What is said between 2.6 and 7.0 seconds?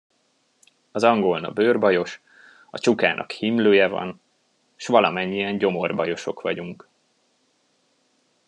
a csukának himlője van, s valamennyien gyomorbajosok vagyunk.